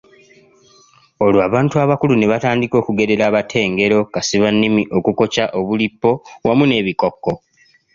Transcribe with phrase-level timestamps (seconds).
[1.25, 6.11] Olwo abantu abakulu ne batandika okugerera abato engero, kasiba nnimi, okukokya, obulippo,
[6.45, 7.31] wamu n'ebikokko.